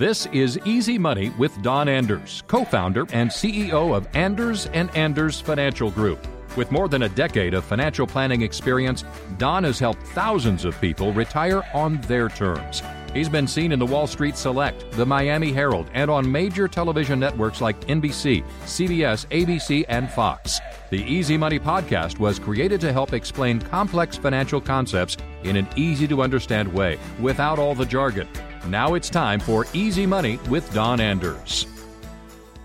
[0.00, 5.90] This is Easy Money with Don Anders, co-founder and CEO of Anders and Anders Financial
[5.90, 6.26] Group.
[6.56, 9.04] With more than a decade of financial planning experience,
[9.36, 12.82] Don has helped thousands of people retire on their terms.
[13.12, 17.20] He's been seen in the Wall Street Select, the Miami Herald, and on major television
[17.20, 20.60] networks like NBC, CBS, ABC, and Fox.
[20.88, 26.08] The Easy Money podcast was created to help explain complex financial concepts in an easy
[26.08, 28.26] to understand way without all the jargon.
[28.66, 31.66] Now it's time for Easy Money with Don Anders.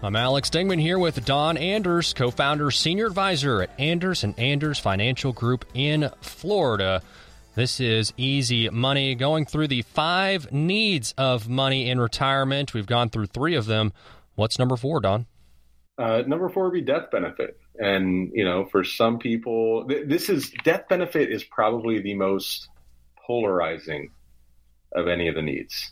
[0.03, 5.31] I'm Alex Dingman here with Don Anders, co-founder, senior advisor at Anders and Anders Financial
[5.31, 7.01] Group in Florida.
[7.55, 12.73] This is Easy Money, going through the five needs of money in retirement.
[12.73, 13.93] We've gone through three of them.
[14.35, 15.25] What's number four, Don?
[15.97, 17.57] Uh, number four would be death benefit.
[17.79, 22.67] And, you know, for some people, th- this is death benefit is probably the most
[23.25, 24.11] polarizing
[24.95, 25.91] of any of the needs.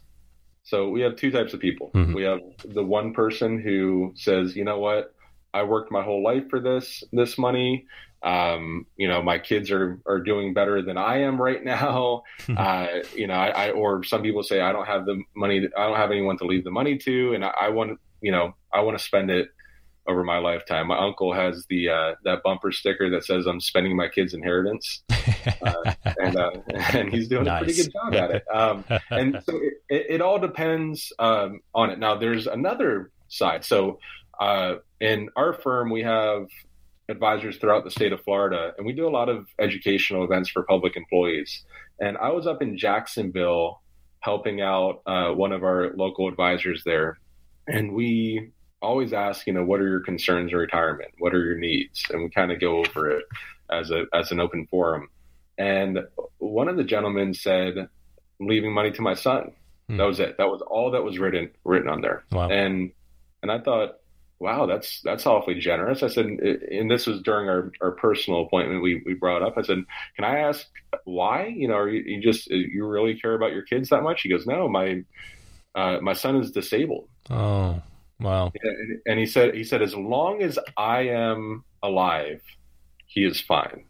[0.63, 1.91] So we have two types of people.
[1.93, 2.13] Mm-hmm.
[2.13, 5.13] We have the one person who says, you know what,
[5.53, 7.85] I worked my whole life for this this money.
[8.23, 12.23] Um, you know, my kids are are doing better than I am right now.
[12.57, 15.67] uh, you know, I, I, or some people say I don't have the money.
[15.77, 18.55] I don't have anyone to leave the money to, and I, I want you know
[18.73, 19.49] I want to spend it
[20.07, 20.87] over my lifetime.
[20.87, 25.03] My uncle has the uh, that bumper sticker that says I'm spending my kid's inheritance,
[25.61, 26.51] uh, and uh,
[26.93, 27.61] and he's doing nice.
[27.61, 28.43] a pretty good job at it.
[28.53, 31.99] Um, and so it, it, it all depends um, on it.
[31.99, 33.65] Now there's another side.
[33.65, 33.99] So
[34.39, 36.47] uh, in our firm we have
[37.09, 40.63] advisors throughout the state of Florida, and we do a lot of educational events for
[40.63, 41.63] public employees.
[41.99, 43.81] And I was up in Jacksonville
[44.19, 47.19] helping out uh, one of our local advisors there,
[47.67, 48.51] and we
[48.83, 51.11] always ask, you know, what are your concerns in retirement?
[51.17, 52.05] What are your needs?
[52.09, 53.25] And we kind of go over it
[53.71, 55.07] as a as an open forum.
[55.57, 55.99] And
[56.37, 59.51] one of the gentlemen said, I'm leaving money to my son.
[59.87, 59.97] Hmm.
[59.97, 60.37] That was it.
[60.37, 62.23] That was all that was written written on there.
[62.31, 62.49] Wow.
[62.49, 62.91] And
[63.41, 63.97] and I thought,
[64.39, 66.03] wow, that's that's awfully generous.
[66.03, 68.81] I said, and this was during our, our personal appointment.
[68.81, 69.57] We we brought up.
[69.57, 69.83] I said,
[70.15, 70.65] can I ask
[71.03, 71.47] why?
[71.47, 74.21] You know, are you, you just you really care about your kids that much?
[74.21, 75.03] He goes, no, my
[75.75, 77.09] uh, my son is disabled.
[77.29, 77.81] Oh.
[78.19, 78.53] Wow.
[79.05, 82.41] And he said, he said, as long as I am alive,
[83.05, 83.83] he is fine.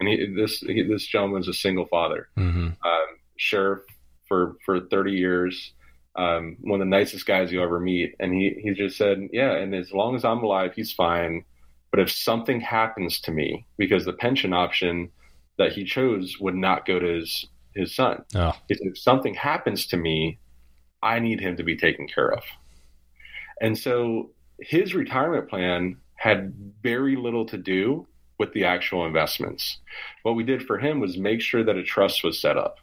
[0.00, 2.66] And he, this he, this gentleman is a single father, mm-hmm.
[2.66, 3.80] um, sheriff
[4.28, 5.72] for for 30 years,
[6.16, 8.14] um, one of the nicest guys you ever meet.
[8.20, 11.44] And he he just said, yeah, and as long as I'm alive, he's fine.
[11.90, 15.10] But if something happens to me, because the pension option
[15.56, 18.52] that he chose would not go to his his son, oh.
[18.68, 20.38] if something happens to me,
[21.02, 22.44] I need him to be taken care of.
[23.60, 28.06] And so his retirement plan had very little to do
[28.38, 29.78] with the actual investments.
[30.22, 32.78] What we did for him was make sure that a trust was set up,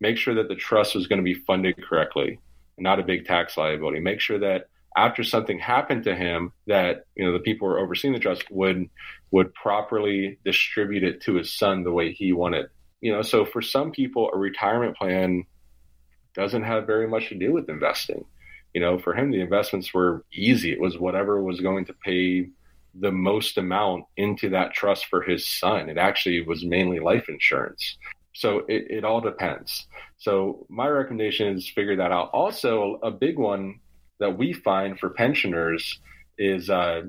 [0.00, 2.38] make sure that the trust was going to be funded correctly,
[2.78, 7.24] not a big tax liability, make sure that after something happened to him that you
[7.24, 8.88] know the people who were overseeing the trust would
[9.32, 12.66] would properly distribute it to his son the way he wanted
[13.00, 15.42] you know so for some people a retirement plan
[16.32, 18.24] doesn't have very much to do with investing
[18.74, 20.72] you know, for him, the investments were easy.
[20.72, 22.48] It was whatever was going to pay
[23.00, 25.88] the most amount into that trust for his son.
[25.88, 27.96] It actually was mainly life insurance.
[28.34, 29.86] So it, it all depends.
[30.18, 32.30] So my recommendation is figure that out.
[32.32, 33.80] Also, a big one
[34.20, 36.00] that we find for pensioners
[36.38, 37.02] is uh,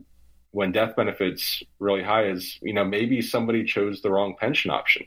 [0.51, 5.05] when death benefits really high is, you know, maybe somebody chose the wrong pension option.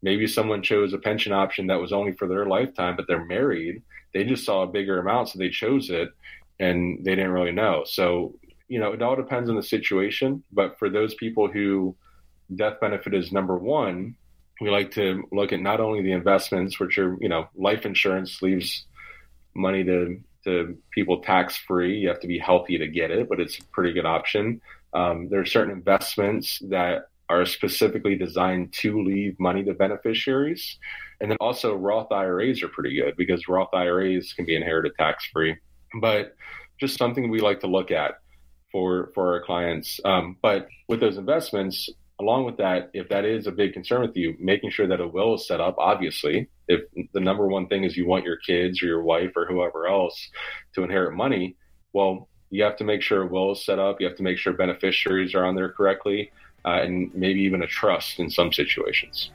[0.00, 3.82] Maybe someone chose a pension option that was only for their lifetime, but they're married
[4.14, 6.10] they just saw a bigger amount, so they chose it,
[6.58, 7.84] and they didn't really know.
[7.84, 8.34] So
[8.68, 10.42] you know, it all depends on the situation.
[10.52, 11.96] But for those people who
[12.54, 14.16] death benefit is number one,
[14.60, 18.42] we like to look at not only the investments, which are you know, life insurance
[18.42, 18.84] leaves
[19.54, 21.98] money to to people tax free.
[21.98, 24.60] You have to be healthy to get it, but it's a pretty good option.
[24.94, 30.78] Um, there are certain investments that are specifically designed to leave money to beneficiaries.
[31.20, 35.26] And then also Roth IRAs are pretty good because Roth IRAs can be inherited tax
[35.26, 35.56] free.
[36.00, 36.34] But
[36.78, 38.20] just something we like to look at
[38.70, 40.00] for for our clients.
[40.04, 41.88] Um, but with those investments,
[42.20, 45.06] along with that, if that is a big concern with you, making sure that a
[45.06, 46.82] will is set up, obviously, if
[47.12, 50.28] the number one thing is you want your kids or your wife or whoever else
[50.74, 51.56] to inherit money,
[51.92, 54.00] well, you have to make sure a will is set up.
[54.00, 56.30] You have to make sure beneficiaries are on there correctly
[56.64, 59.30] uh, and maybe even a trust in some situations.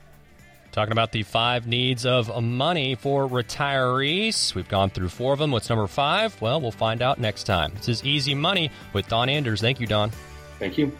[0.73, 4.55] Talking about the five needs of money for retirees.
[4.55, 5.51] We've gone through four of them.
[5.51, 6.41] What's number five?
[6.41, 7.73] Well, we'll find out next time.
[7.75, 9.61] This is Easy Money with Don Anders.
[9.61, 10.09] Thank you, Don.
[10.57, 10.91] Thank you.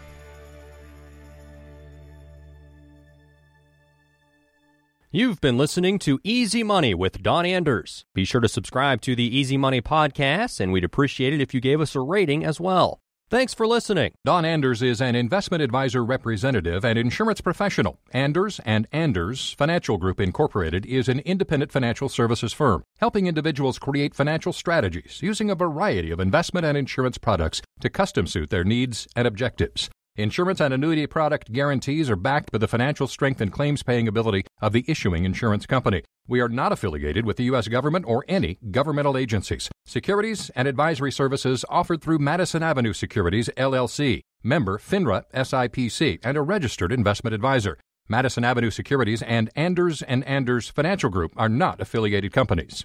[5.10, 8.04] You've been listening to Easy Money with Don Anders.
[8.14, 11.60] Be sure to subscribe to the Easy Money podcast, and we'd appreciate it if you
[11.60, 13.00] gave us a rating as well.
[13.34, 14.12] Thanks for listening.
[14.24, 17.98] Don Anders is an investment advisor representative and insurance professional.
[18.12, 24.14] Anders and Anders Financial Group Incorporated is an independent financial services firm helping individuals create
[24.14, 29.08] financial strategies using a variety of investment and insurance products to custom suit their needs
[29.16, 29.90] and objectives.
[30.16, 34.44] Insurance and annuity product guarantees are backed by the financial strength and claims paying ability
[34.62, 36.04] of the issuing insurance company.
[36.28, 37.66] We are not affiliated with the U.S.
[37.66, 39.68] government or any governmental agencies.
[39.84, 46.42] Securities and advisory services offered through Madison Avenue Securities, LLC, member FINRA SIPC, and a
[46.42, 47.76] registered investment advisor.
[48.08, 52.84] Madison Avenue Securities and Anders and Anders Financial Group are not affiliated companies.